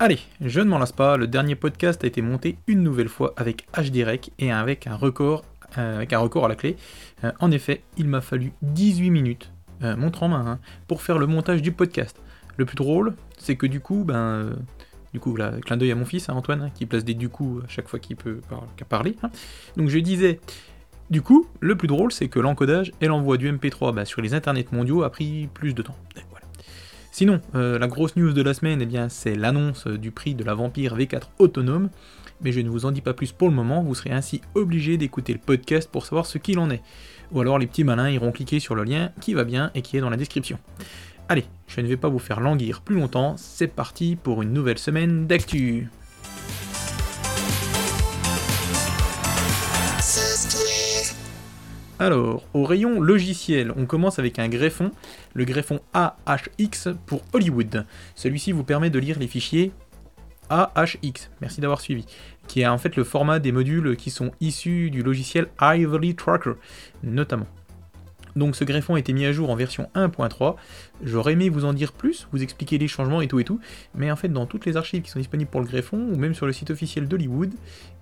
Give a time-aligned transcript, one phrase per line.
[0.00, 3.34] Allez, je ne m'en lasse pas, le dernier podcast a été monté une nouvelle fois
[3.36, 5.44] avec HDREC et avec un record,
[5.76, 6.76] euh, avec un record à la clé.
[7.24, 9.50] Euh, en effet, il m'a fallu 18 minutes,
[9.82, 12.16] euh, montre en main, hein, pour faire le montage du podcast.
[12.56, 14.52] Le plus drôle, c'est que du coup, ben,
[15.12, 17.28] du coup, là, clin d'œil à mon fils, hein, Antoine, hein, qui place des du
[17.28, 18.40] coup à chaque fois qu'il peut
[18.88, 19.16] parler.
[19.76, 20.38] Donc je disais,
[21.10, 24.32] du coup, le plus drôle, c'est que l'encodage et l'envoi du MP3 bah, sur les
[24.32, 25.96] internets mondiaux a pris plus de temps.
[27.18, 30.44] Sinon, euh, la grosse news de la semaine, eh bien, c'est l'annonce du prix de
[30.44, 31.88] la Vampire V4 autonome.
[32.42, 34.98] Mais je ne vous en dis pas plus pour le moment, vous serez ainsi obligé
[34.98, 36.80] d'écouter le podcast pour savoir ce qu'il en est.
[37.32, 39.96] Ou alors les petits malins iront cliquer sur le lien qui va bien et qui
[39.96, 40.60] est dans la description.
[41.28, 44.78] Allez, je ne vais pas vous faire languir plus longtemps, c'est parti pour une nouvelle
[44.78, 45.88] semaine d'actu.
[52.00, 54.92] Alors, au rayon logiciel, on commence avec un greffon,
[55.34, 57.86] le greffon AHX pour Hollywood.
[58.14, 59.72] Celui-ci vous permet de lire les fichiers
[60.48, 62.06] AHX, merci d'avoir suivi,
[62.46, 66.52] qui est en fait le format des modules qui sont issus du logiciel Ivory Tracker,
[67.02, 67.46] notamment.
[68.36, 70.54] Donc ce greffon a été mis à jour en version 1.3.
[71.02, 73.58] J'aurais aimé vous en dire plus, vous expliquer les changements et tout et tout,
[73.96, 76.34] mais en fait dans toutes les archives qui sont disponibles pour le greffon, ou même
[76.34, 77.52] sur le site officiel d'Hollywood,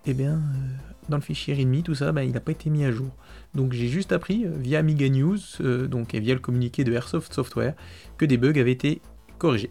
[0.05, 2.85] eh bien, euh, dans le fichier README, tout ça, bah, il n'a pas été mis
[2.85, 3.11] à jour.
[3.55, 6.93] Donc j'ai juste appris euh, via Amiga News, euh, donc et via le communiqué de
[6.93, 7.75] Airsoft Software,
[8.19, 9.01] que des bugs avaient été
[9.39, 9.71] corrigés.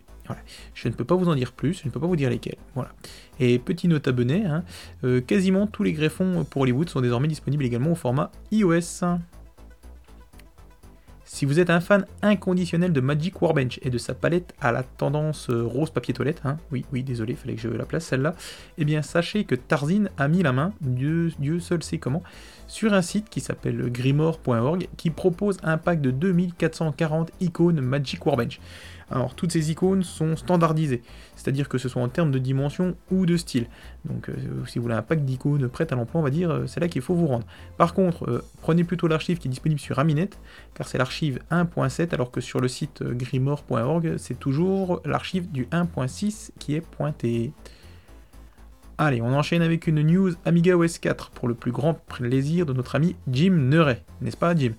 [0.73, 2.57] Je ne peux pas vous en dire plus, je ne peux pas vous dire lesquels.
[2.73, 2.91] Voilà.
[3.39, 4.63] Et petit note abonné, hein,
[5.27, 9.03] quasiment tous les greffons pour Hollywood sont désormais disponibles également au format iOS.
[11.27, 14.83] Si vous êtes un fan inconditionnel de Magic Warbench et de sa palette à la
[14.83, 18.35] tendance euh, rose papier toilette, hein, oui, oui, désolé, fallait que je la place celle-là,
[18.77, 22.21] eh bien sachez que Tarzine a mis la main, Dieu, Dieu seul sait comment,
[22.67, 28.59] sur un site qui s'appelle grimoire.org qui propose un pack de 2440 icônes Magic Warbench.
[29.11, 31.01] Alors toutes ces icônes sont standardisées,
[31.35, 33.67] c'est-à-dire que ce soit en termes de dimension ou de style.
[34.05, 34.33] Donc euh,
[34.65, 36.87] si vous voulez un pack d'icônes prêtes à l'emploi, on va dire, euh, c'est là
[36.87, 37.45] qu'il faut vous rendre.
[37.77, 40.31] Par contre, euh, prenez plutôt l'archive qui est disponible sur Aminet,
[40.73, 46.51] car c'est l'archive 1.7, alors que sur le site grimoire.org, c'est toujours l'archive du 1.6
[46.57, 47.53] qui est pointé.
[48.97, 52.71] Allez, on enchaîne avec une news Amiga OS 4 pour le plus grand plaisir de
[52.71, 54.71] notre ami Jim Neuret, n'est-ce pas Jim?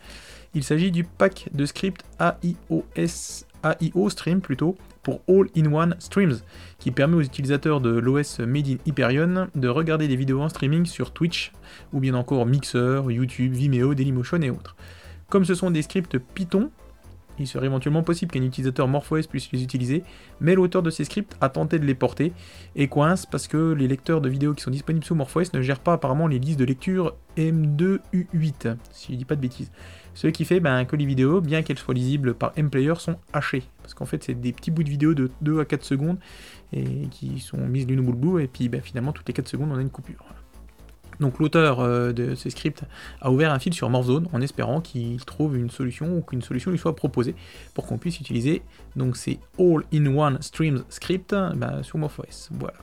[0.55, 6.39] Il s'agit du pack de script AIOS AIO Stream plutôt, pour All-in-One Streams,
[6.79, 10.87] qui permet aux utilisateurs de l'OS Made in Hyperion de regarder des vidéos en streaming
[10.87, 11.53] sur Twitch,
[11.93, 14.77] ou bien encore Mixer, YouTube, Vimeo, Dailymotion et autres.
[15.29, 16.71] Comme ce sont des scripts Python,
[17.39, 20.03] il serait éventuellement possible qu'un utilisateur MorphOS puisse les utiliser,
[20.41, 22.33] mais l'auteur de ces scripts a tenté de les porter
[22.75, 25.81] et coince parce que les lecteurs de vidéos qui sont disponibles sous MorphOS ne gèrent
[25.81, 29.71] pas apparemment les listes de lecture M2U8, si je dis pas de bêtises.
[30.15, 33.65] Ce qui fait ben, que les vidéos, bien qu'elles soient lisibles par MPlayer, sont hachées.
[33.83, 36.19] Parce qu'en fait, c'est des petits bouts de vidéo de 2 à 4 secondes
[36.73, 39.47] et qui sont mises l'une au bout bout, et puis ben, finalement, toutes les 4
[39.47, 40.25] secondes, on a une coupure.
[41.21, 42.83] Donc l'auteur euh, de ces scripts
[43.21, 46.71] a ouvert un fil sur Morphzone en espérant qu'il trouve une solution ou qu'une solution
[46.71, 47.35] lui soit proposée
[47.75, 48.63] pour qu'on puisse utiliser
[48.97, 52.49] donc ces all-in-one streams script ben, sur MorphOS.
[52.53, 52.77] Voilà.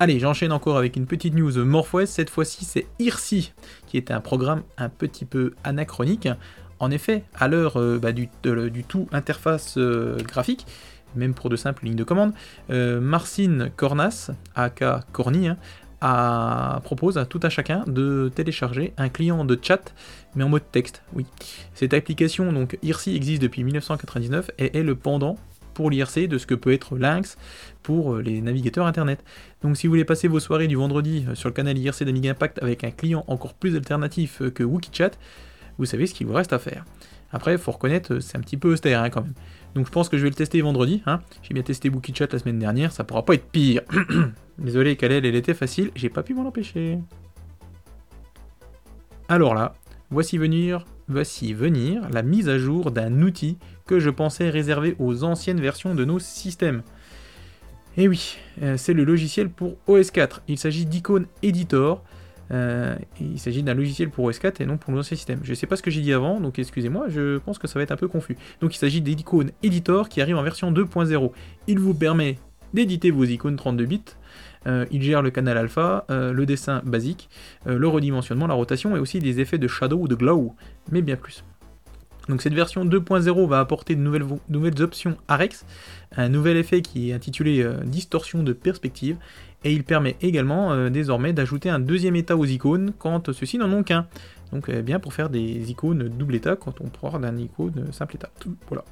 [0.00, 2.06] Allez, j'enchaîne encore avec une petite news MorphOS.
[2.06, 3.54] Cette fois-ci, c'est IRC,
[3.86, 6.28] qui est un programme un petit peu anachronique.
[6.80, 8.28] En effet, à l'heure euh, bah, du,
[8.88, 10.66] tout interface euh, graphique,
[11.14, 12.32] même pour de simples lignes de commande,
[12.70, 15.56] euh, Marcin Cornas, aka Corny, hein,
[16.84, 19.94] propose à tout un chacun de télécharger un client de chat,
[20.34, 21.02] mais en mode texte.
[21.14, 21.26] Oui.
[21.74, 25.38] Cette application, donc IRC, existe depuis 1999 et est le pendant
[25.74, 27.36] pour l'IRC de ce que peut être Lynx
[27.82, 29.22] pour euh, les navigateurs internet.
[29.62, 32.30] Donc si vous voulez passer vos soirées du vendredi euh, sur le canal IRC d'Amiga
[32.30, 35.10] Impact avec un client encore plus alternatif euh, que WikiChat,
[35.76, 36.84] vous savez ce qu'il vous reste à faire.
[37.32, 39.34] Après, il faut reconnaître, c'est un petit peu austère hein, quand même.
[39.74, 41.02] Donc je pense que je vais le tester vendredi.
[41.06, 41.20] Hein.
[41.42, 43.82] J'ai bien testé WikiChat la semaine dernière, ça pourra pas être pire.
[44.58, 46.98] Désolé, Kalel, elle était facile, j'ai pas pu m'en empêcher.
[49.28, 49.74] Alors là,
[50.10, 55.24] voici venir, voici venir la mise à jour d'un outil que je pensais réservé aux
[55.24, 56.82] anciennes versions de nos systèmes.
[57.96, 60.40] Et eh oui, euh, c'est le logiciel pour OS4.
[60.48, 62.02] Il s'agit d'Icon Editor.
[62.50, 65.40] Euh, il s'agit d'un logiciel pour OS4 et non pour l'ancien système.
[65.42, 67.78] Je ne sais pas ce que j'ai dit avant, donc excusez-moi, je pense que ça
[67.78, 68.36] va être un peu confus.
[68.60, 71.32] Donc il s'agit d'Icon Editor qui arrive en version 2.0.
[71.66, 72.38] Il vous permet
[72.72, 74.02] d'éditer vos icônes 32 bits.
[74.66, 77.28] Euh, il gère le canal alpha, le dessin basique,
[77.66, 80.54] le redimensionnement, la rotation et aussi des effets de shadow ou de glow,
[80.90, 81.44] mais bien plus.
[82.28, 85.66] Donc cette version 2.0 va apporter de nouvelles, nouvelles, options AREX,
[86.16, 89.16] un nouvel effet qui est intitulé euh, distorsion de perspective,
[89.64, 93.72] et il permet également euh, désormais d'ajouter un deuxième état aux icônes quand ceux-ci n'en
[93.72, 94.06] ont qu'un.
[94.52, 98.16] Donc euh, bien pour faire des icônes double état quand on pourra d'un icône simple
[98.16, 98.30] état.
[98.68, 98.84] Voilà.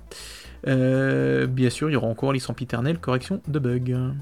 [0.67, 4.13] Euh, bien sûr, il y aura encore les sempiternelles correction de bugs.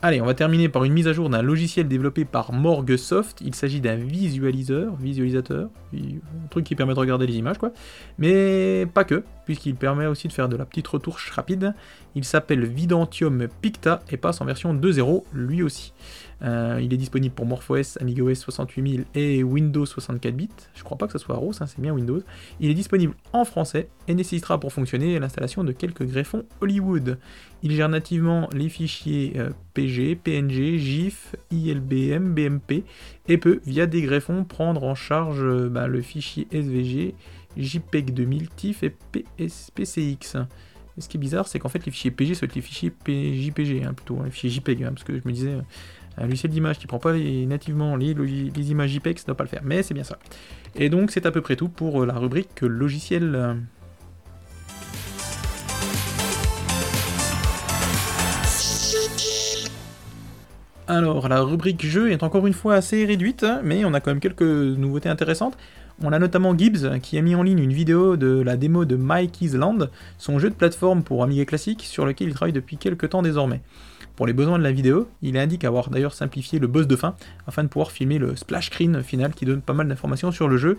[0.00, 3.40] Allez, on va terminer par une mise à jour d'un logiciel développé par Morgsoft.
[3.40, 7.72] Il s'agit d'un visualiseur, visualisateur, un truc qui permet de regarder les images, quoi.
[8.16, 11.74] Mais pas que, puisqu'il permet aussi de faire de la petite retouche rapide.
[12.14, 15.92] Il s'appelle Videntium Picta et passe en version 2.0 lui aussi.
[16.42, 20.48] Euh, il est disponible pour MorphOS, AmigaOS 68000 et Windows 64 bits.
[20.74, 22.20] Je crois pas que ce soit rose, hein, c'est bien Windows.
[22.60, 27.18] Il est disponible en français et nécessitera pour fonctionner l'installation de quelques greffons Hollywood.
[27.62, 32.84] Il gère nativement les fichiers euh, PG, PNG, GIF, ILBM, BMP
[33.26, 37.14] et peut, via des greffons, prendre en charge euh, bah, le fichier SVG,
[37.56, 38.96] JPEG 2000, TIFF et
[39.74, 40.36] PCX.
[40.98, 43.92] ce qui est bizarre, c'est qu'en fait les fichiers PG sont les fichiers JPG, hein,
[43.92, 45.56] plutôt, hein, les fichiers JPEG, parce que je me disais,
[46.20, 48.12] un logiciel d'image qui prend pas nativement les,
[48.70, 50.18] images JPEG, ça ne doit pas le faire, mais c'est bien ça.
[50.74, 53.56] Et donc c'est à peu près tout pour euh, la rubrique logiciel.
[60.90, 64.20] Alors, la rubrique jeu est encore une fois assez réduite, mais on a quand même
[64.20, 65.58] quelques nouveautés intéressantes.
[66.02, 68.96] On a notamment Gibbs qui a mis en ligne une vidéo de la démo de
[68.96, 73.10] Mikey's Land, son jeu de plateforme pour Amiga classique sur lequel il travaille depuis quelques
[73.10, 73.60] temps désormais.
[74.18, 77.14] Pour les besoins de la vidéo, il indique avoir d'ailleurs simplifié le boss de fin
[77.46, 80.56] afin de pouvoir filmer le splash screen final qui donne pas mal d'informations sur le
[80.56, 80.76] jeu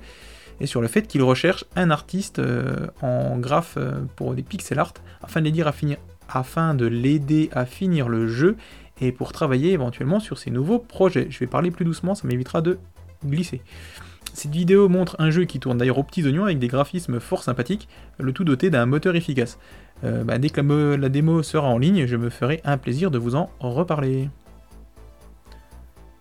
[0.59, 4.77] et sur le fait qu'il recherche un artiste euh, en graphe euh, pour des pixel
[4.77, 4.93] art
[5.23, 8.57] afin de à finir afin de l'aider à finir le jeu
[8.99, 11.27] et pour travailler éventuellement sur ses nouveaux projets.
[11.29, 12.77] Je vais parler plus doucement, ça m'évitera de
[13.25, 13.61] glisser.
[14.39, 17.43] Cette vidéo montre un jeu qui tourne d'ailleurs aux petits oignons avec des graphismes fort
[17.43, 17.89] sympathiques,
[18.19, 19.59] le tout doté d'un moteur efficace.
[20.05, 23.17] Euh, bah, dès que la, démo sera en ligne, je me ferai un plaisir de
[23.17, 24.29] vous en reparler.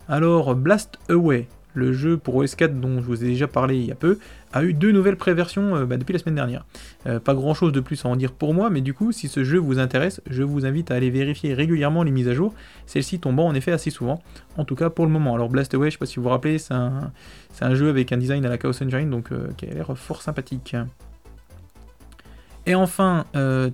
[0.08, 3.84] Alors, Blast Away, le jeu pour OS 4 dont je vous ai déjà parlé il
[3.84, 4.18] y a peu,
[4.52, 6.64] a eu deux nouvelles préversions euh, bah, depuis la semaine dernière.
[7.06, 9.28] Euh, pas grand chose de plus à en dire pour moi, mais du coup, si
[9.28, 12.54] ce jeu vous intéresse, je vous invite à aller vérifier régulièrement les mises à jour,
[12.86, 14.22] celles-ci tombant en effet assez souvent,
[14.56, 15.34] en tout cas pour le moment.
[15.34, 18.16] Alors Blast Away, je sais pas si vous vous rappelez, c'est un, jeu avec un
[18.16, 20.74] design à la Chaos Engine, donc qui a l'air fort sympathique.
[22.68, 23.70] Et enfin, 10 euh,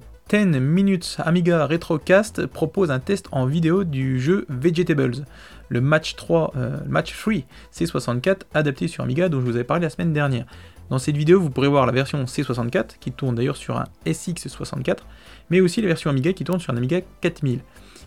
[0.60, 5.24] Minutes Amiga Retrocast propose un test en vidéo du jeu Vegetables,
[5.68, 7.34] le match 3, euh, match 3
[7.72, 10.46] C64 adapté sur Amiga dont je vous avais parlé la semaine dernière.
[10.90, 14.98] Dans cette vidéo, vous pourrez voir la version C64 qui tourne d'ailleurs sur un SX64,
[15.50, 17.60] mais aussi la version Amiga qui tourne sur un Amiga 4000.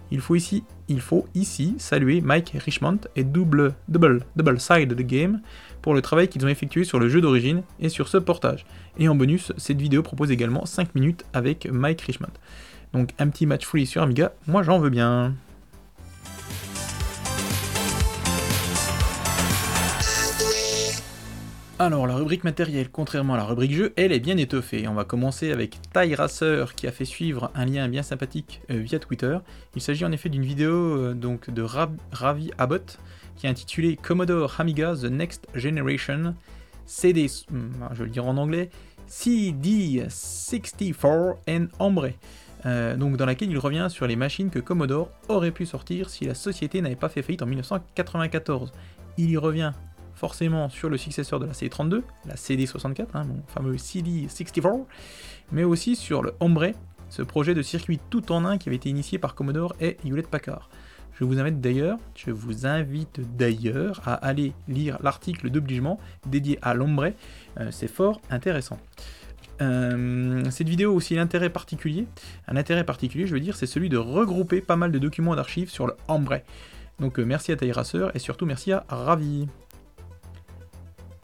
[0.09, 5.41] Il faut ici, saluer Mike Richmond et Double, Double, Double Side the Game
[5.81, 8.65] pour le travail qu'ils ont effectué sur le jeu d'origine et sur ce portage.
[8.97, 12.31] Et en bonus, cette vidéo propose également 5 minutes avec Mike Richmond.
[12.93, 15.33] Donc un petit match free sur Amiga, moi j'en veux bien.
[21.79, 24.87] Alors, la rubrique matériel, contrairement à la rubrique jeu, elle est bien étoffée.
[24.87, 26.15] On va commencer avec Ty
[26.75, 29.37] qui a fait suivre un lien bien sympathique euh, via Twitter.
[29.75, 31.63] Il s'agit en effet d'une vidéo euh, donc de
[32.11, 32.97] Ravi Abbott
[33.35, 36.33] qui est intitulée Commodore Amiga The Next Generation
[36.87, 38.71] CD, hmm, je vais le dire en anglais,
[39.07, 42.09] CD64 and Ombre.
[42.65, 46.25] Euh, donc dans laquelle il revient sur les machines que Commodore aurait pu sortir si
[46.25, 48.71] la société n'avait pas fait faillite en 1994.
[49.19, 49.73] Il y revient
[50.17, 54.85] forcément sur le successeur de la CD32, la CD64, hein, mon fameux CD64,
[55.51, 56.71] mais aussi sur le Hombre,
[57.09, 60.27] ce projet de circuit tout en un qui avait été initié par Commodore et Hewlett
[60.27, 60.69] Packard.
[61.13, 66.73] Je vous invite d'ailleurs, je vous invite d'ailleurs à aller lire l'article d'obligement dédié à
[66.73, 67.11] l'Ombre,
[67.59, 68.79] euh, c'est fort intéressant.
[69.61, 72.07] Euh, cette vidéo a aussi l'intérêt particulier,
[72.47, 75.69] un intérêt particulier je veux dire, c'est celui de regrouper pas mal de documents d'archives
[75.69, 76.41] sur le Hombre.
[76.99, 79.47] Donc euh, merci à Taïrasseur et surtout merci à Ravi.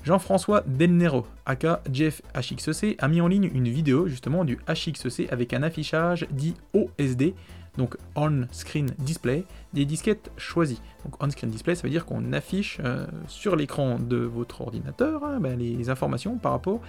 [0.03, 5.53] Jean-François Delnero, aka Jeff HXC, a mis en ligne une vidéo justement du HXC avec
[5.53, 7.33] un affichage dit OSD,
[7.77, 10.81] donc On-Screen Display, des disquettes choisies.
[11.05, 15.39] Donc On-Screen Display, ça veut dire qu'on affiche euh, sur l'écran de votre ordinateur hein,
[15.39, 16.81] ben, les informations par rapport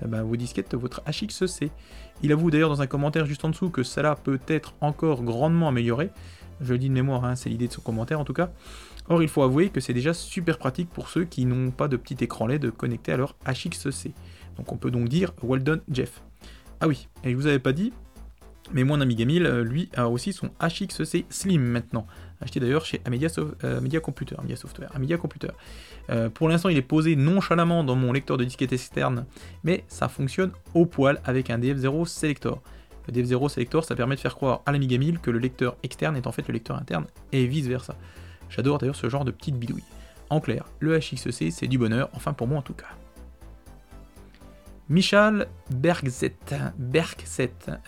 [0.00, 1.70] à ben, vos disquettes de votre HXC.
[2.22, 5.68] Il avoue d'ailleurs dans un commentaire juste en dessous que cela peut être encore grandement
[5.68, 6.10] amélioré.
[6.60, 8.50] Je le dis de mémoire, hein, c'est l'idée de son commentaire en tout cas.
[9.10, 11.96] Or, il faut avouer que c'est déjà super pratique pour ceux qui n'ont pas de
[11.96, 14.12] petit écran LED connecté à leur HXC.
[14.56, 16.22] Donc on peut donc dire well done Jeff.
[16.80, 17.92] Ah oui, et je vous avais pas dit,
[18.72, 22.06] mais mon ami Gamil, euh, lui, a aussi son HXC Slim maintenant.
[22.40, 23.28] Acheté d'ailleurs chez Amedia,
[23.64, 25.50] euh, Computer, Amedia Software, Amedia Computer.
[26.10, 29.26] Euh, pour l'instant, il est posé nonchalamment dans mon lecteur de disquette externe,
[29.64, 32.62] mais ça fonctionne au poil avec un DF0 Selector.
[33.08, 36.16] Le DF0 Selector, ça permet de faire croire à l'Amiga 1000 que le lecteur externe
[36.16, 37.96] est en fait le lecteur interne, et vice versa.
[38.50, 39.84] J'adore d'ailleurs ce genre de petite bidouille.
[40.28, 42.86] En clair, le HXC c'est du bonheur, enfin pour moi en tout cas.
[44.90, 46.34] Michal Bergset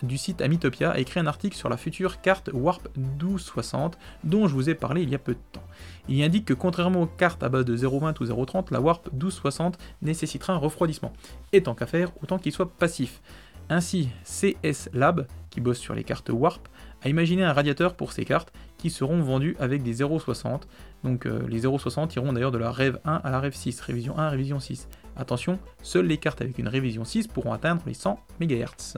[0.03, 4.53] du site Amitopia a écrit un article sur la future carte Warp 1260 dont je
[4.53, 5.63] vous ai parlé il y a peu de temps.
[6.07, 9.77] Il indique que contrairement aux cartes à base de 0.20 ou 0.30, la Warp 1260
[10.01, 11.11] nécessitera un refroidissement.
[11.51, 13.21] Et tant qu'à faire, autant qu'il soit passif.
[13.69, 16.69] Ainsi, CS Lab, qui bosse sur les cartes Warp,
[17.03, 18.53] a imaginé un radiateur pour ces cartes
[18.83, 20.63] qui seront vendues avec des 0.60.
[21.05, 24.19] Donc euh, les 0.60 iront d'ailleurs de la Rev 1 à la Rev 6, révision
[24.19, 24.89] 1 à révision 6.
[25.15, 28.97] Attention, seules les cartes avec une révision 6 pourront atteindre les 100 MHz.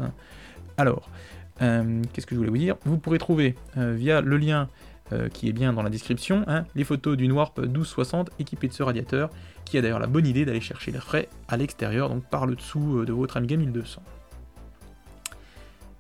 [0.77, 1.07] Alors,
[1.61, 2.77] euh, qu'est-ce que je voulais vous dire?
[2.83, 4.67] Vous pourrez trouver euh, via le lien
[5.33, 8.81] qui est bien dans la description, hein, les photos d'une Warp 1260 équipée de ce
[8.81, 9.29] radiateur,
[9.63, 12.55] qui a d'ailleurs la bonne idée d'aller chercher l'air frais à l'extérieur, donc par le
[12.55, 14.01] dessous de votre Amiga 1200.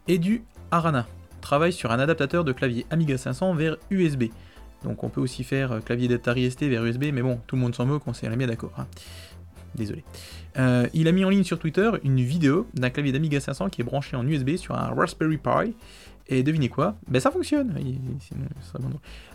[0.07, 1.05] Et du Arana
[1.45, 4.25] travaille sur un adaptateur de clavier Amiga 500 vers USB.
[4.83, 7.75] Donc on peut aussi faire clavier d'Atari ST vers USB, mais bon, tout le monde
[7.75, 8.73] s'en moque, on s'est bien d'accord.
[8.77, 8.87] Hein.
[9.75, 10.03] Désolé.
[10.57, 13.81] Euh, il a mis en ligne sur Twitter une vidéo d'un clavier d'Amiga 500 qui
[13.81, 15.75] est branché en USB sur un Raspberry Pi.
[16.27, 16.95] Et devinez quoi?
[17.07, 17.75] Ben ça fonctionne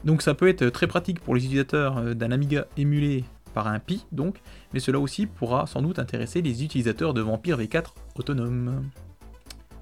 [0.05, 3.25] Donc ça peut être très pratique pour les utilisateurs euh, d'un Amiga émulé
[3.55, 4.41] par un Pi, donc,
[4.73, 8.83] mais cela aussi pourra sans doute intéresser les utilisateurs de Vampire V4 autonomes.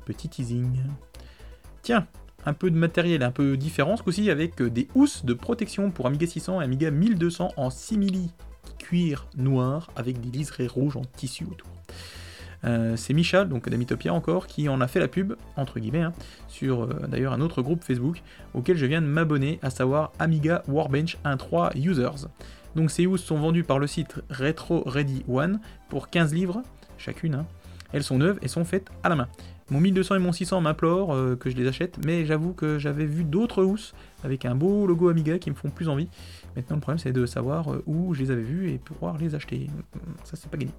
[0.04, 0.78] Petit teasing.
[1.82, 2.06] Tiens,
[2.47, 6.06] un peu de matériel un peu différent ce coup-ci avec des housses de protection pour
[6.06, 8.30] Amiga 600 et Amiga 1200 en simili
[8.78, 11.68] cuir noir avec des liserés rouges en tissu autour.
[12.64, 16.12] Euh, c'est Michal, donc d'Amitopia encore, qui en a fait la pub, entre guillemets, hein,
[16.49, 20.64] sur euh, d'ailleurs un autre groupe Facebook auquel je viens de m'abonner, à savoir Amiga
[20.66, 22.26] Warbench 1.3 Users.
[22.75, 26.62] Donc ces housses sont vendues par le site Retro Ready One pour 15 livres
[26.99, 27.35] chacune.
[27.35, 27.47] Hein.
[27.92, 29.28] Elles sont neuves et sont faites à la main.
[29.70, 33.04] Mon 1200 et mon 600 m'implorent euh, que je les achète, mais j'avoue que j'avais
[33.04, 33.94] vu d'autres housses
[34.25, 36.08] avec un beau logo Amiga qui me font plus envie.
[36.56, 39.34] Maintenant, le problème, c'est de savoir euh, où je les avais vus et pouvoir les
[39.34, 39.66] acheter.
[40.25, 40.72] Ça, c'est pas gagné.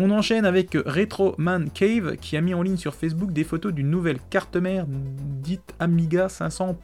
[0.00, 3.72] On enchaîne avec Retro Man Cave qui a mis en ligne sur Facebook des photos
[3.72, 6.78] d'une nouvelle carte mère dite Amiga 500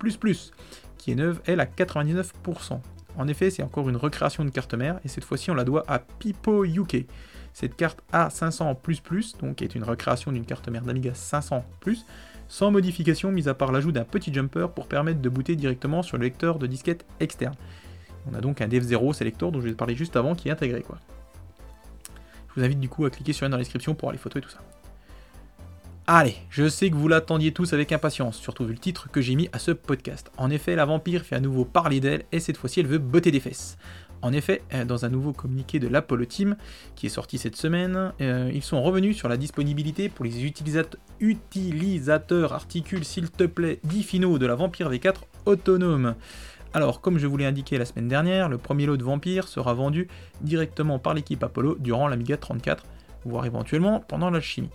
[0.98, 2.80] qui est neuve, elle, à 99%.
[3.16, 5.84] En effet, c'est encore une recréation de carte mère et cette fois-ci, on la doit
[5.86, 7.06] à Pipo UK.
[7.54, 11.62] Cette carte A500++, donc est une recréation d'une carte mère d'Amiga 500+,
[12.48, 16.18] sans modification mis à part l'ajout d'un petit jumper pour permettre de booter directement sur
[16.18, 17.54] le lecteur de disquette externe.
[18.28, 20.82] On a donc un Dev0 Selector dont je vais parler juste avant qui est intégré
[20.82, 20.98] quoi.
[22.48, 24.18] Je vous invite du coup à cliquer sur une dans la description pour avoir les
[24.18, 24.60] photos et tout ça.
[26.06, 29.36] Allez, je sais que vous l'attendiez tous avec impatience, surtout vu le titre que j'ai
[29.36, 30.30] mis à ce podcast.
[30.36, 33.30] En effet, la vampire fait à nouveau parler d'elle et cette fois-ci elle veut botter
[33.30, 33.78] des fesses.
[34.24, 36.56] En effet, euh, dans un nouveau communiqué de l'Apollo Team
[36.96, 40.44] qui est sorti cette semaine, euh, ils sont revenus sur la disponibilité pour les
[41.20, 46.14] utilisateurs, articule s'il te plaît, Diffino de la Vampire V4 autonome.
[46.72, 49.74] Alors, comme je vous l'ai indiqué la semaine dernière, le premier lot de Vampire sera
[49.74, 50.08] vendu
[50.40, 52.82] directement par l'équipe Apollo durant l'Amiga 34,
[53.26, 54.70] voire éventuellement pendant l'alchimie.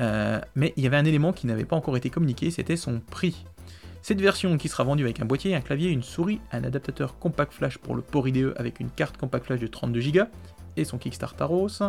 [0.00, 2.98] Euh, mais il y avait un élément qui n'avait pas encore été communiqué, c'était son
[2.98, 3.44] prix.
[4.02, 7.52] Cette version qui sera vendue avec un boîtier, un clavier, une souris, un adaptateur compact
[7.52, 10.22] flash pour le port IDE avec une carte compact flash de 32 Go
[10.76, 11.82] et son Kickstarter ROS,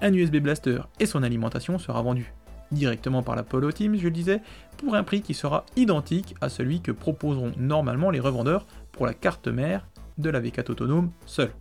[0.00, 2.32] un USB blaster et son alimentation sera vendu
[2.72, 4.40] directement par la Polo Team, je le disais,
[4.78, 9.14] pour un prix qui sera identique à celui que proposeront normalement les revendeurs pour la
[9.14, 9.86] carte mère
[10.18, 11.52] de la V4 autonome seule.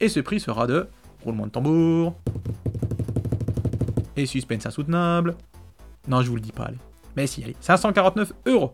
[0.00, 0.88] Et ce prix sera de
[1.22, 2.14] roulement de tambour
[4.16, 5.36] et suspense insoutenable.
[6.08, 6.78] Non, je vous le dis pas, allez.
[7.16, 8.72] Mais si, allez, 549 euros.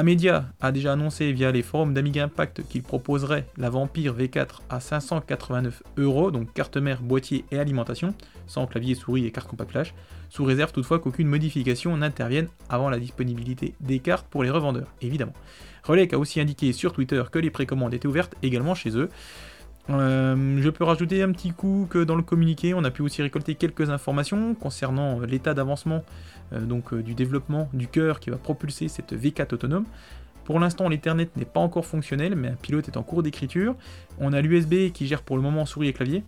[0.00, 4.80] Amedia a déjà annoncé via les forums d'Amiga Impact qu'il proposerait la Vampire V4 à
[4.80, 8.14] 589 euros, donc carte mère, boîtier et alimentation,
[8.46, 9.94] sans clavier, souris et carte compact flash,
[10.30, 15.34] sous réserve toutefois qu'aucune modification n'intervienne avant la disponibilité des cartes pour les revendeurs, évidemment.
[15.84, 19.10] Relec a aussi indiqué sur Twitter que les précommandes étaient ouvertes également chez eux.
[19.90, 23.20] Euh, je peux rajouter un petit coup que dans le communiqué, on a pu aussi
[23.20, 26.04] récolter quelques informations concernant l'état d'avancement
[26.58, 29.84] donc euh, du développement du cœur qui va propulser cette V4 autonome.
[30.44, 33.76] Pour l'instant, l'Ethernet n'est pas encore fonctionnel, mais un pilote est en cours d'écriture.
[34.18, 36.24] On a l'USB qui gère pour le moment souris et clavier.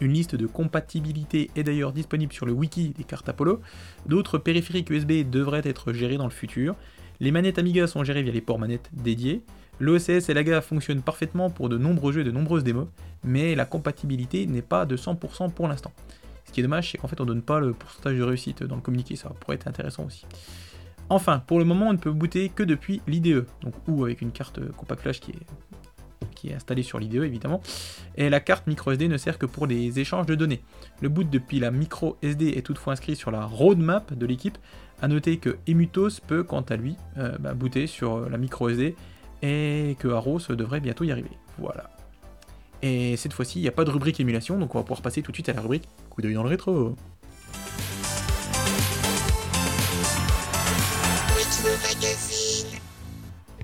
[0.00, 3.60] Une liste de compatibilité est d'ailleurs disponible sur le wiki des cartes Apollo.
[4.06, 6.76] D'autres périphériques USB devraient être gérés dans le futur.
[7.20, 9.42] Les manettes Amiga sont gérées via les ports manettes dédiés.
[9.80, 12.88] L'OSS et l'AGA fonctionnent parfaitement pour de nombreux jeux et de nombreuses démos,
[13.22, 15.92] mais la compatibilité n'est pas de 100% pour l'instant.
[16.48, 18.76] Ce qui est dommage, c'est qu'en fait on donne pas le pourcentage de réussite dans
[18.76, 20.24] le communiqué, ça pourrait être intéressant aussi.
[21.10, 24.32] Enfin, pour le moment, on ne peut booter que depuis l'IDE, donc ou avec une
[24.32, 27.60] carte compact flash qui est, installée sur l'IDE évidemment.
[28.16, 30.62] Et la carte micro SD ne sert que pour les échanges de données.
[31.02, 34.56] Le boot depuis la micro SD est toutefois inscrit sur la roadmap de l'équipe.
[35.02, 38.96] A noter que Emutos peut quant à lui euh, bah, booter sur la micro SD
[39.42, 41.30] et que Arrow devrait bientôt y arriver.
[41.58, 41.90] Voilà.
[42.82, 45.22] Et cette fois-ci, il n'y a pas de rubrique émulation, donc on va pouvoir passer
[45.22, 46.94] tout de suite à la rubrique coup d'œil dans le rétro.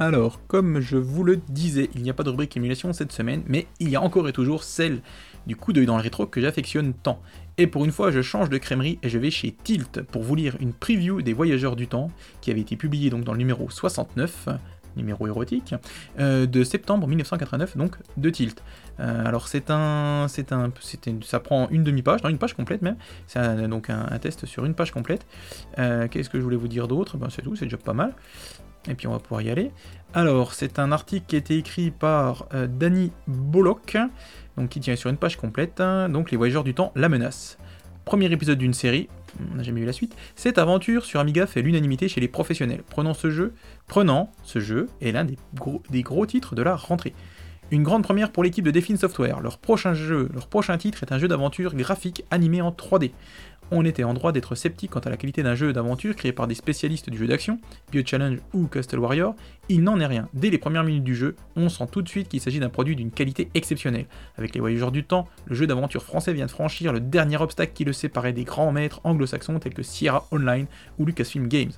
[0.01, 3.45] Alors, comme je vous le disais, il n'y a pas de rubrique émulation cette semaine,
[3.47, 5.01] mais il y a encore et toujours celle
[5.47, 7.21] du coup d'œil dans le rétro que j'affectionne tant.
[7.59, 10.35] Et pour une fois, je change de crèmerie et je vais chez Tilt pour vous
[10.35, 13.71] lire une preview des Voyageurs du Temps, qui avait été publiée donc dans le numéro
[13.71, 14.49] 69,
[14.97, 15.75] numéro érotique,
[16.19, 18.63] euh, de septembre 1989, donc de Tilt.
[19.01, 20.73] Euh, alors c'est un, un,
[21.23, 22.97] ça prend une demi-page, non une page complète même.
[23.27, 25.27] C'est donc un, test sur une page complète.
[25.79, 27.17] Euh, qu'est-ce que je voulais vous dire d'autre?
[27.17, 28.15] Ben, c'est tout, c'est déjà pas mal.
[28.89, 29.73] Et puis on va pouvoir y aller.
[30.13, 33.97] Alors c'est un article qui a été écrit par Danny Bollock,
[34.57, 35.79] donc qui tient sur une page complète.
[35.79, 37.59] donc les voyageurs du temps, la menace.
[38.05, 39.09] Premier épisode d'une série,
[39.53, 40.17] on n'a jamais vu la suite.
[40.37, 42.83] Cette aventure sur Amiga fait l'unanimité chez les professionnels.
[42.89, 43.55] Prenant ce jeu,
[43.87, 47.15] prenant ce jeu est l'un des gros, des gros titres de la rentrée.
[47.71, 49.41] Une grande première pour l'équipe de Define Software.
[49.41, 53.13] Leur prochain jeu, leur prochain titre est un jeu d'aventure graphique animé en 3D
[53.71, 56.47] on était en droit d'être sceptique quant à la qualité d'un jeu d'aventure créé par
[56.47, 57.59] des spécialistes du jeu d'action,
[57.91, 59.35] Bio-Challenge ou Castle Warrior,
[59.69, 60.29] il n'en est rien.
[60.35, 62.97] Dès les premières minutes du jeu, on sent tout de suite qu'il s'agit d'un produit
[62.97, 64.07] d'une qualité exceptionnelle.
[64.37, 67.73] Avec les voyageurs du temps, le jeu d'aventure français vient de franchir le dernier obstacle
[67.73, 70.67] qui le séparait des grands maîtres anglo-saxons tels que Sierra Online
[70.99, 71.73] ou Lucasfilm Games.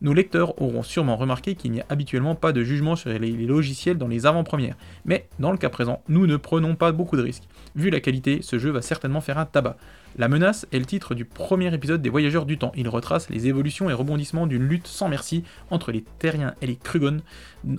[0.00, 3.96] Nos lecteurs auront sûrement remarqué qu'il n'y a habituellement pas de jugement sur les logiciels
[3.96, 7.44] dans les avant-premières, mais dans le cas présent, nous ne prenons pas beaucoup de risques.
[7.74, 9.76] Vu la qualité, ce jeu va certainement faire un tabac.
[10.16, 12.70] La menace est le titre du premier épisode des Voyageurs du Temps.
[12.76, 16.76] Il retrace les évolutions et rebondissements d'une lutte sans merci entre les Terriens et les
[16.76, 17.16] Krugon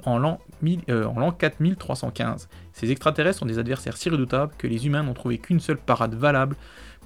[0.04, 0.40] en l'an,
[1.32, 2.44] 4315.
[2.44, 5.78] Euh, Ces extraterrestres sont des adversaires si redoutables que les humains n'ont trouvé qu'une seule
[5.78, 6.56] parade valable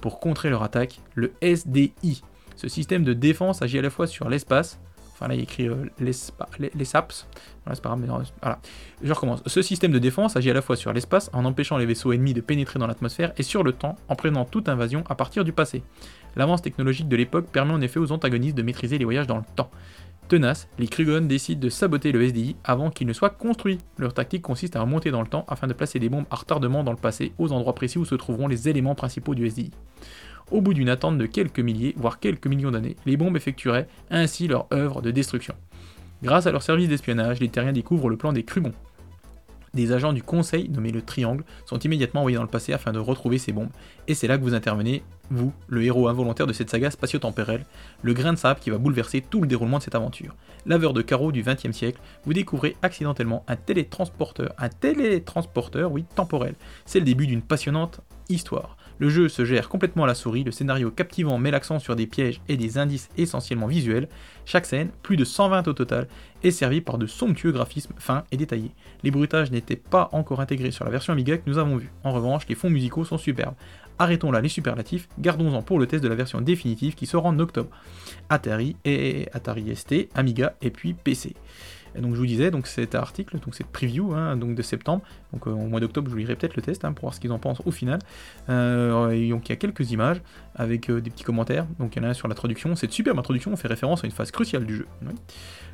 [0.00, 2.22] pour contrer leur attaque, le SDI.
[2.56, 4.78] Ce système de défense agit à la fois sur l'espace,
[5.20, 7.26] Enfin là, il écrit euh, les, SAPS.
[7.66, 8.58] Voilà, pas grave, mais voilà.
[9.02, 9.42] Je recommence.
[9.44, 12.32] Ce système de défense agit à la fois sur l'espace, en empêchant les vaisseaux ennemis
[12.32, 15.52] de pénétrer dans l'atmosphère, et sur le temps, en prenant toute invasion à partir du
[15.52, 15.82] passé.
[16.36, 19.44] L'avance technologique de l'époque permet en effet aux antagonistes de maîtriser les voyages dans le
[19.56, 19.70] temps.
[20.30, 23.78] Tenace, les Krugon décident de saboter le SDI avant qu'il ne soit construit.
[23.98, 26.84] Leur tactique consiste à remonter dans le temps afin de placer des bombes à retardement
[26.84, 29.72] dans le passé aux endroits précis où se trouveront les éléments principaux du SDI.
[30.52, 34.46] Au bout d'une attente de quelques milliers, voire quelques millions d'années, les bombes effectueraient ainsi
[34.46, 35.56] leur œuvre de destruction.
[36.22, 38.74] Grâce à leur service d'espionnage, les terriens découvrent le plan des Crugons.
[39.72, 42.98] Des agents du Conseil, nommés le Triangle, sont immédiatement envoyés dans le passé afin de
[42.98, 43.70] retrouver ces bombes,
[44.08, 47.64] et c'est là que vous intervenez, vous, le héros involontaire de cette saga spatio-temporelle,
[48.02, 50.34] le grain de sable qui va bouleverser tout le déroulement de cette aventure.
[50.66, 56.54] Laveur de carreaux du XXe siècle, vous découvrez accidentellement un télétransporteur, un télétransporteur, oui, temporel.
[56.84, 58.76] C'est le début d'une passionnante histoire.
[59.00, 62.06] Le jeu se gère complètement à la souris, le scénario captivant met l'accent sur des
[62.06, 64.10] pièges et des indices essentiellement visuels.
[64.44, 66.06] Chaque scène, plus de 120 au total,
[66.42, 68.72] est servie par de somptueux graphismes fins et détaillés.
[69.02, 71.90] Les bruitages n'étaient pas encore intégrés sur la version Amiga que nous avons vue.
[72.04, 73.54] En revanche, les fonds musicaux sont superbes.
[74.00, 77.38] Arrêtons là les superlatifs, gardons-en pour le test de la version définitive qui sera en
[77.38, 77.68] octobre.
[78.30, 81.34] Atari et Atari ST, Amiga et puis PC.
[81.98, 85.02] Donc je vous disais, donc cet article, donc cette preview hein, donc de septembre,
[85.34, 87.20] donc euh, au mois d'octobre je vous lirai peut-être le test hein, pour voir ce
[87.20, 87.98] qu'ils en pensent au final.
[88.48, 90.22] Euh, donc il y a quelques images
[90.54, 92.92] avec euh, des petits commentaires, donc il y en a un sur la traduction, cette
[92.92, 94.86] superbe introduction fait référence à une phase cruciale du jeu.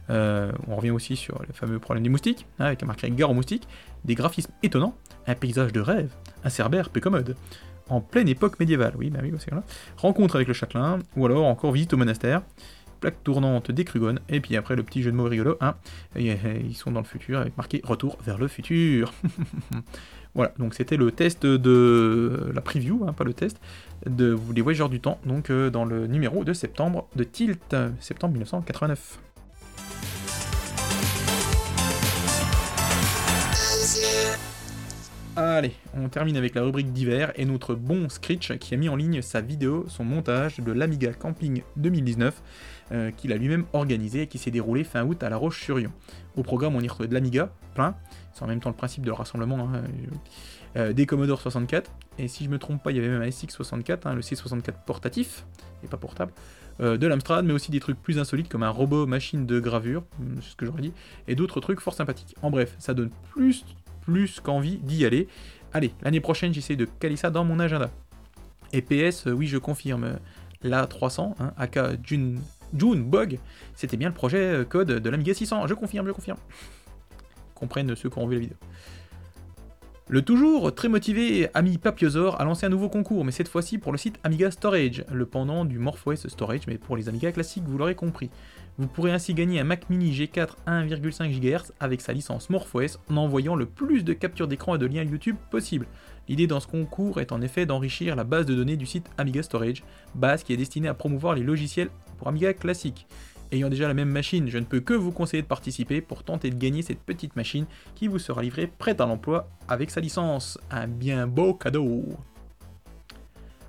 [0.08, 3.34] on revient aussi sur le fameux problème des moustiques, hein, avec un marqué gare aux
[3.34, 3.68] moustiques,
[4.04, 4.96] des graphismes étonnants,
[5.28, 6.10] un paysage de rêve,
[6.42, 7.36] un cerbère peu commode
[7.88, 9.62] en pleine époque médiévale, oui, bah oui, c'est là.
[9.96, 12.42] Rencontre avec le châtelain, ou alors encore visite au monastère,
[13.01, 15.75] plaque tournante des Krugon, et puis après le petit jeu de mots rigolo, hein,
[16.16, 19.12] ils sont dans le futur avec marqué retour vers le futur.
[20.35, 23.61] voilà, donc c'était le test de la preview, hein, pas le test,
[24.07, 28.33] de les voyageurs du temps, donc euh, dans le numéro de septembre de Tilt, septembre
[28.33, 29.20] 1989.
[35.38, 38.96] Allez, on termine avec la rubrique d'hiver et notre bon Screech qui a mis en
[38.96, 42.42] ligne sa vidéo, son montage de l'Amiga Camping 2019
[42.92, 45.90] euh, qu'il a lui-même organisé et qui s'est déroulé fin août à La Roche-sur-Yon.
[46.37, 47.94] Au programme, on y retrouve de l'Amiga, plein,
[48.33, 49.83] c'est en même temps le principe de rassemblement, hein,
[50.79, 53.29] euh, des Commodore 64, et si je me trompe pas, il y avait même un
[53.29, 55.44] SX64, hein, le C64 portatif,
[55.85, 56.33] et pas portable,
[56.81, 60.05] euh, de l'Amstrad, mais aussi des trucs plus insolites comme un robot machine de gravure,
[60.40, 60.94] c'est ce que j'aurais dit,
[61.29, 62.35] et d'autres trucs fort sympathiques.
[62.40, 63.66] En bref, ça donne plus
[64.06, 65.28] plus qu'envie d'y aller.
[65.72, 67.90] Allez, l'année prochaine, j'essaie de caler ça dans mon agenda.
[68.72, 70.18] Et PS, euh, oui, je confirme,
[70.62, 72.40] la 300, hein, aka June,
[72.72, 73.38] June Bug,
[73.74, 75.66] c'était bien le projet euh, code de l'Amiga 600.
[75.66, 76.38] Je confirme, je confirme.
[77.54, 78.56] Comprennent ceux qui ont vu la vidéo.
[80.08, 83.90] Le toujours très motivé ami Papiosor a lancé un nouveau concours, mais cette fois-ci pour
[83.90, 87.76] le site Amiga Storage, le pendant du MorphOS Storage, mais pour les Amiga classiques, vous
[87.76, 88.30] l'aurez compris.
[88.78, 93.16] Vous pourrez ainsi gagner un Mac Mini G4 1,5 GHz avec sa licence MorphOS en
[93.16, 95.86] envoyant le plus de captures d'écran et de liens YouTube possible.
[96.28, 99.42] L'idée dans ce concours est en effet d'enrichir la base de données du site Amiga
[99.42, 99.82] Storage,
[100.14, 103.06] base qui est destinée à promouvoir les logiciels pour Amiga classique.
[103.50, 106.50] Ayant déjà la même machine, je ne peux que vous conseiller de participer pour tenter
[106.50, 110.58] de gagner cette petite machine qui vous sera livrée prête à l'emploi avec sa licence.
[110.70, 112.02] Un bien beau cadeau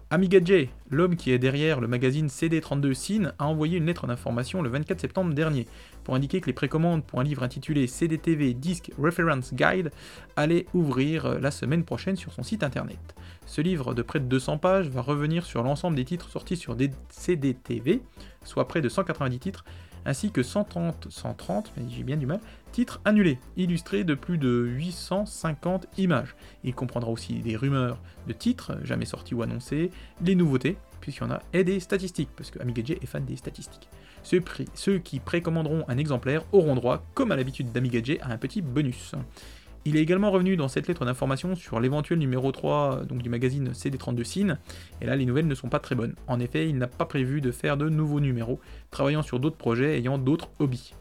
[0.10, 4.62] Amiga J, l'homme qui est derrière le magazine CD32 Cine, a envoyé une lettre d'information
[4.62, 5.68] le 24 septembre dernier
[6.06, 9.92] pour indiquer que les précommandes pour un livre intitulé CDTV Disc Reference Guide
[10.38, 13.16] allaient ouvrir la semaine prochaine sur son site internet.
[13.46, 16.78] Ce livre de près de 200 pages va revenir sur l'ensemble des titres sortis sur
[17.10, 18.02] CDTV,
[18.46, 19.66] soit près de 190 titres,
[20.06, 22.40] ainsi que 130, 130, j'ai bien du mal,
[22.78, 26.36] titres annulés, illustrés de plus de 850 images.
[26.64, 29.90] Il comprendra aussi des rumeurs de titres jamais sortis ou annoncés,
[30.24, 33.36] les nouveautés, puisqu'il y en a, et des statistiques, parce que Amiga est fan des
[33.36, 33.90] statistiques.
[34.22, 39.16] Ceux, qui précommanderont un exemplaire auront droit, comme à l'habitude d'Amiga à un petit bonus.
[39.86, 43.72] Il est également revenu dans cette lettre d'information sur l'éventuel numéro 3 donc du magazine
[43.72, 44.60] CD32 Cine,
[45.02, 46.14] et là les nouvelles ne sont pas très bonnes.
[46.28, 48.60] En effet, il n'a pas prévu de faire de nouveaux numéros,
[48.92, 50.94] travaillant sur d'autres projets ayant d'autres hobbies.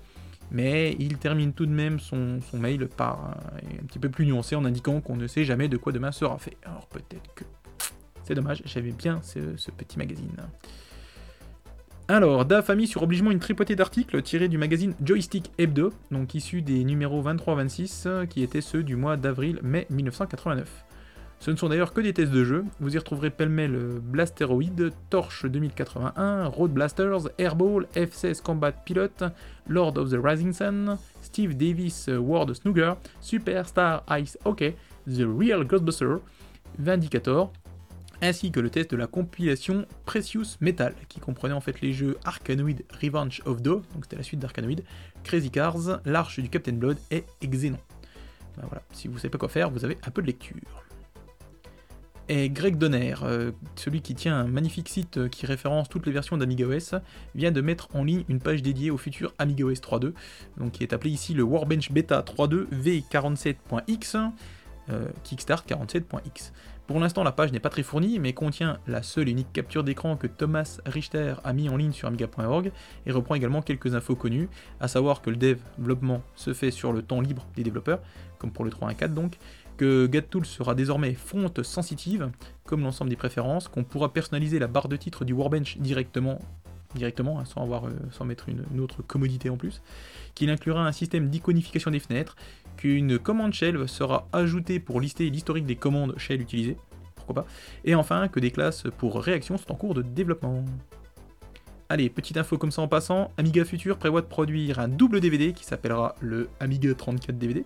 [0.50, 3.36] Mais il termine tout de même son, mail par
[3.80, 6.38] un, petit peu plus nuancé en indiquant qu'on ne sait jamais de quoi demain sera
[6.38, 6.56] fait.
[6.64, 7.44] Alors peut-être que...
[8.24, 10.32] C'est dommage, j'avais bien ce petit magazine.
[12.08, 16.36] Alors, DAF a mis sur obligement une tripotée d'articles tirés du magazine Joystick Hebdo, donc
[16.36, 20.85] issus des numéros 23-26, qui étaient ceux du mois d'avril-mai 1989.
[21.38, 25.46] Ce ne sont d'ailleurs que des tests de jeu, vous y retrouverez pêle-mêle Blasteroid, Torch
[25.46, 29.10] 2081, Road Blasters, Airball, F-16 Combat Pilot,
[29.68, 34.74] Lord of the Rising Sun, Steve Davis World Snooker, Superstar Ice Hockey,
[35.06, 36.16] The Real Ghostbuster,
[36.78, 37.52] Vindicator,
[38.22, 42.16] ainsi que le test de la compilation Precious Metal, qui comprenait en fait les jeux
[42.24, 44.82] Arkanoid Revenge of Do, donc c'était la suite d'Arkanoid,
[45.22, 47.78] Crazy Cars, L'Arche du Captain Blood et Xenon.
[48.56, 50.85] Ben voilà, si vous savez pas quoi faire, vous avez un peu de lecture.
[52.28, 56.36] Et Greg Donner, euh, celui qui tient un magnifique site qui référence toutes les versions
[56.36, 56.96] d'AmigaOS,
[57.36, 60.12] vient de mettre en ligne une page dédiée au futur AmigaOS 3.2,
[60.56, 64.16] donc qui est appelé ici le Warbench Beta 3.2 V47.x,
[64.90, 66.52] euh, Kickstart 47.x.
[66.86, 69.82] Pour l'instant, la page n'est pas très fournie, mais contient la seule et unique capture
[69.82, 72.70] d'écran que Thomas Richter a mis en ligne sur amiga.org
[73.06, 77.02] et reprend également quelques infos connues, à savoir que le développement se fait sur le
[77.02, 78.00] temps libre des développeurs,
[78.38, 79.36] comme pour le 3.1.4 donc,
[79.76, 82.30] que GatTool sera désormais font sensitive,
[82.64, 86.38] comme l'ensemble des préférences, qu'on pourra personnaliser la barre de titre du Warbench directement
[87.00, 89.82] hein, sans, avoir, euh, sans mettre une, autre commodité en plus,
[90.34, 92.36] qu'il inclura un système d'iconification des fenêtres,
[92.76, 96.76] qu'une commande shell sera ajoutée pour lister l'historique des commandes shell utilisées,
[97.14, 97.46] pourquoi pas,
[97.84, 100.64] et enfin que des classes pour réaction sont en cours de développement.
[101.88, 105.52] Allez, petite info comme ça en passant, Amiga Future prévoit de produire un double DVD
[105.52, 107.64] qui s'appellera le Amiga 34 DVD,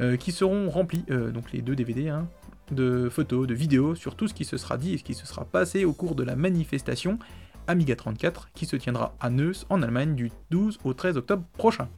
[0.00, 2.26] euh, qui seront remplis, euh, donc les deux DVD, hein,
[2.72, 5.26] de photos, de vidéos sur tout ce qui se sera dit et ce qui se
[5.26, 7.20] sera passé au cours de la manifestation
[7.68, 11.88] Amiga 34 qui se tiendra à Neuss en Allemagne du 12 au 13 octobre prochain.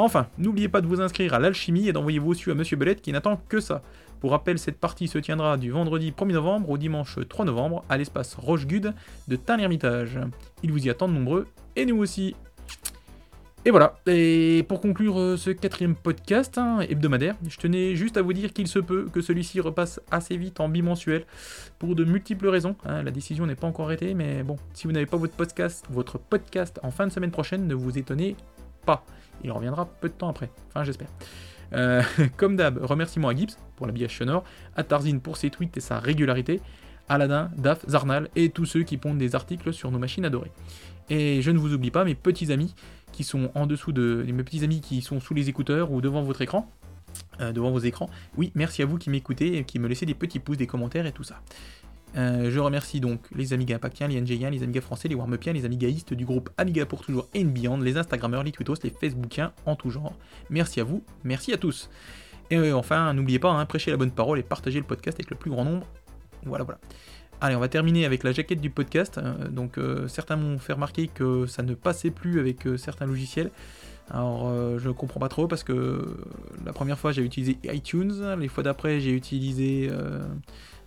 [0.00, 3.02] Enfin, n'oubliez pas de vous inscrire à l'alchimie et d'envoyer vos su à Monsieur Belette
[3.02, 3.82] qui n'attend que ça.
[4.18, 7.98] Pour rappel, cette partie se tiendra du vendredi 1er novembre au dimanche 3 novembre à
[7.98, 8.94] l'espace Rochegude
[9.28, 10.18] de Tain-l'Hermitage.
[10.62, 12.34] Il vous y attend de nombreux, et nous aussi.
[13.66, 18.22] Et voilà, et pour conclure euh, ce quatrième podcast hein, hebdomadaire, je tenais juste à
[18.22, 21.26] vous dire qu'il se peut que celui-ci repasse assez vite en bimensuel
[21.78, 22.74] pour de multiples raisons.
[22.86, 23.02] Hein.
[23.02, 26.18] la décision n'est pas encore arrêtée, mais bon, si vous n'avez pas votre podcast, votre
[26.18, 28.34] podcast en fin de semaine prochaine, ne vous étonnez
[28.86, 29.04] pas.
[29.44, 31.08] Il reviendra peu de temps après, enfin j'espère.
[31.72, 32.02] Euh,
[32.36, 34.44] comme d'hab, remerciements à Gibbs pour l'habillage sonore,
[34.76, 36.60] à Tarzin pour ses tweets et sa régularité,
[37.08, 40.52] Aladin, Daf, Zarnal et tous ceux qui pondent des articles sur nos machines adorées.
[41.08, 42.74] Et je ne vous oublie pas mes petits amis
[43.12, 46.22] qui sont en dessous de mes petits amis qui sont sous les écouteurs ou devant
[46.22, 46.70] votre écran.
[47.40, 48.08] Euh, devant vos écrans.
[48.36, 51.06] Oui, merci à vous qui m'écoutez et qui me laissez des petits pouces, des commentaires
[51.06, 51.40] et tout ça.
[52.16, 55.64] Euh, je remercie donc les Amiga Impactiens, les NGiens, les Amiga français, les Warmupiens, les
[55.64, 59.76] Amigaïstes du groupe Amiga pour toujours et Beyond, les Instagrammeurs, les Twittos, les Facebookiens en
[59.76, 60.14] tout genre.
[60.48, 61.88] Merci à vous, merci à tous.
[62.50, 65.30] Et euh, enfin, n'oubliez pas, hein, prêchez la bonne parole et partagez le podcast avec
[65.30, 65.86] le plus grand nombre.
[66.44, 66.80] Voilà, voilà.
[67.42, 69.16] Allez, on va terminer avec la jaquette du podcast.
[69.16, 73.06] Euh, donc, euh, certains m'ont fait remarquer que ça ne passait plus avec euh, certains
[73.06, 73.50] logiciels.
[74.10, 76.16] Alors, je ne comprends pas trop parce que
[76.66, 79.88] la première fois j'ai utilisé iTunes, les fois d'après j'ai utilisé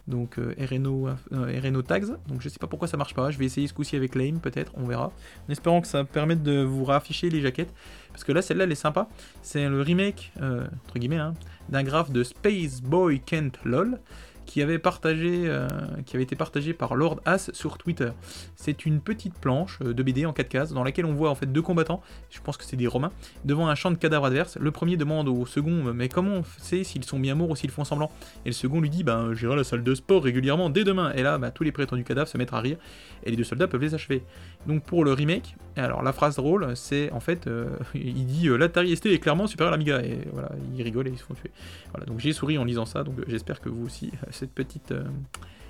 [0.07, 2.17] donc RNO, RNO Tags.
[2.27, 3.31] Donc, je sais pas pourquoi ça marche pas.
[3.31, 5.11] Je vais essayer ce coup-ci avec Lame, peut-être, on verra.
[5.47, 7.73] En espérant que ça permette de vous rafficher les jaquettes.
[8.11, 9.07] Parce que là, celle-là, elle est sympa.
[9.41, 11.33] C'est le remake, entre guillemets, hein,
[11.69, 13.99] d'un graphe de Space Boy Kent LOL
[14.45, 15.67] qui avait, partagé, euh,
[16.05, 18.11] qui avait été partagé par Lord As sur Twitter.
[18.55, 21.35] C'est une petite planche euh, de BD en 4 cases dans laquelle on voit en
[21.35, 23.11] fait deux combattants, je pense que c'est des Romains,
[23.45, 24.57] devant un champ de cadavres adverses.
[24.57, 27.71] Le premier demande au second mais comment on sait s'ils sont bien morts ou s'ils
[27.71, 28.11] font semblant?
[28.45, 31.11] Et le second lui dit ben j'irai à la salle de sport régulièrement dès demain.
[31.13, 32.77] Et là bah, tous les prétendus cadavres se mettent à rire
[33.23, 34.23] et les deux soldats peuvent les achever.
[34.67, 37.49] Donc pour le remake, alors la phrase drôle c'est en fait
[37.95, 41.17] il dit l'Atari ST est clairement supérieur à l'Amiga et voilà ils rigolent et ils
[41.17, 41.51] se font tuer.
[41.91, 45.03] Voilà donc j'ai souri en lisant ça donc j'espère que vous aussi cette petite, euh,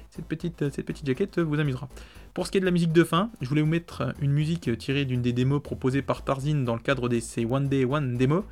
[0.10, 1.90] cette, petite, jaquette vous amusera.
[2.34, 4.76] Pour ce qui est de la musique de fin, je voulais vous mettre une musique
[4.78, 8.18] tirée d'une des démos proposées par Tarzin dans le cadre de ces One Day One
[8.18, 8.44] démos.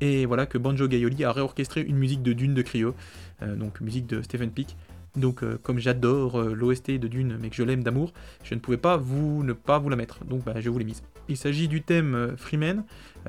[0.00, 2.94] Et voilà que Banjo Gaioli a réorchestré une musique de Dune de Cryo,
[3.42, 4.76] euh, donc musique de Stephen Peak.
[5.14, 8.78] Donc euh, comme j'adore l'OST de Dune, mais que je l'aime d'amour, je ne pouvais
[8.78, 10.24] pas vous ne pas vous la mettre.
[10.24, 11.02] Donc bah, je vous l'ai mise.
[11.28, 12.84] Il s'agit du thème Freeman,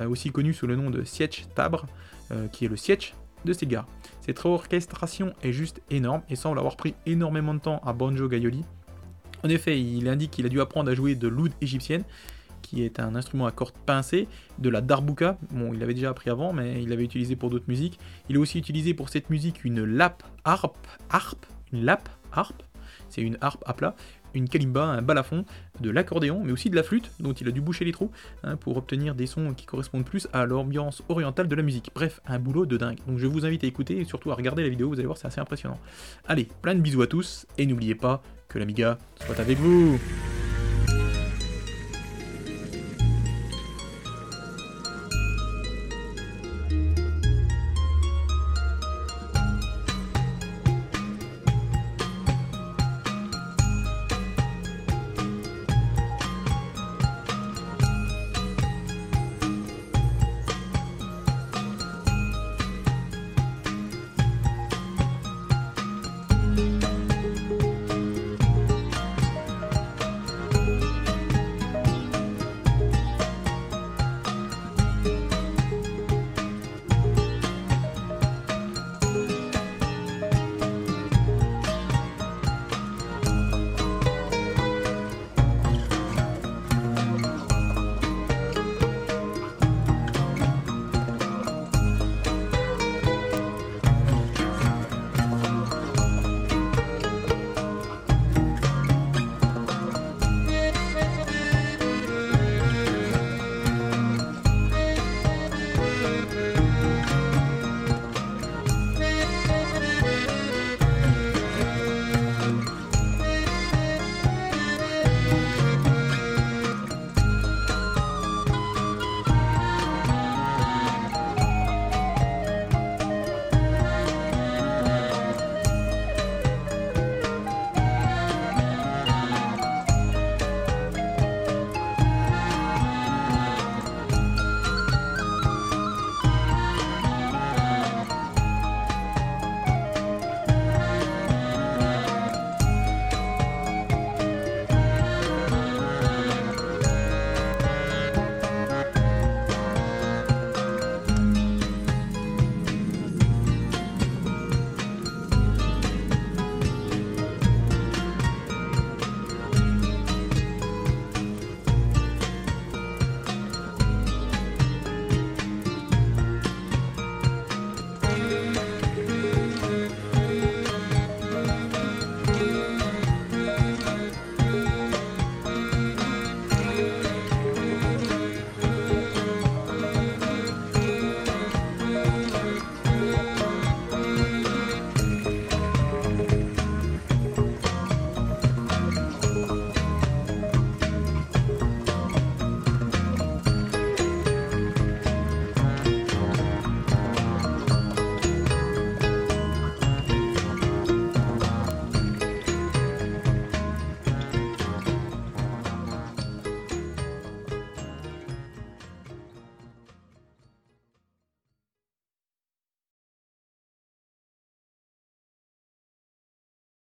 [0.08, 1.86] aussi connu sous le nom de Sietch Tabre,
[2.50, 3.86] qui est le Sietch de Sega.
[4.20, 8.64] Cette orchestration est juste énorme et semble avoir pris énormément de temps à Banjo Gaioli.
[9.42, 12.04] En effet, il indique qu'il a dû apprendre à jouer de l'oud égyptienne,
[12.62, 14.26] qui est un instrument à cordes pincées,
[14.58, 17.68] de la darbuka, bon il l'avait déjà appris avant, mais il l'avait utilisé pour d'autres
[17.68, 17.98] musiques.
[18.30, 22.62] Il a aussi utilisé pour cette musique une lap harpe, harpe, une lap harpe,
[23.10, 23.94] c'est une harpe à plat,
[24.34, 25.44] une kalimba, un balafon,
[25.80, 28.10] de l'accordéon, mais aussi de la flûte, dont il a dû boucher les trous,
[28.42, 31.90] hein, pour obtenir des sons qui correspondent plus à l'ambiance orientale de la musique.
[31.94, 32.98] Bref, un boulot de dingue.
[33.06, 35.18] Donc je vous invite à écouter et surtout à regarder la vidéo, vous allez voir,
[35.18, 35.78] c'est assez impressionnant.
[36.26, 39.98] Allez, plein de bisous à tous, et n'oubliez pas que l'Amiga soit avec vous